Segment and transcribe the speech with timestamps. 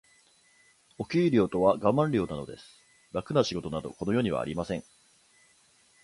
[0.97, 2.65] お給料とはガマン料なのです。
[3.11, 4.83] 楽な仕事など、この世にはありません。